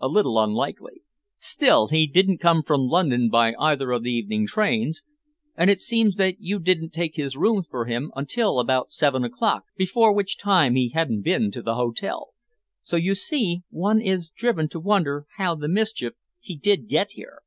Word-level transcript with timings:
"A 0.00 0.06
little 0.06 0.38
unlikely. 0.38 1.02
Still, 1.38 1.88
he 1.88 2.06
didn't 2.06 2.38
come 2.38 2.62
from 2.62 2.82
London 2.82 3.28
by 3.28 3.54
either 3.56 3.90
of 3.90 4.04
the 4.04 4.12
evening 4.12 4.46
trains, 4.46 5.02
and 5.56 5.68
it 5.68 5.80
seems 5.80 6.14
that 6.14 6.36
you 6.40 6.60
didn't 6.60 6.90
take 6.90 7.16
his 7.16 7.36
rooms 7.36 7.66
for 7.68 7.86
him 7.86 8.12
until 8.14 8.60
about 8.60 8.92
seven 8.92 9.24
o'clock, 9.24 9.64
before 9.76 10.14
which 10.14 10.38
time 10.38 10.76
he 10.76 10.90
hadn't 10.90 11.22
been 11.22 11.50
to 11.50 11.60
the 11.60 11.74
hotel. 11.74 12.34
So, 12.82 12.96
you 12.96 13.16
see, 13.16 13.62
one 13.68 14.00
is 14.00 14.30
driven 14.30 14.68
to 14.68 14.78
wonder 14.78 15.26
how 15.38 15.56
the 15.56 15.66
mischief 15.66 16.14
he 16.38 16.56
did 16.56 16.86
get 16.88 17.10
here." 17.10 17.40